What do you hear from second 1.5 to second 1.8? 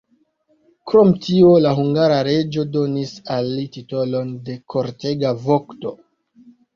la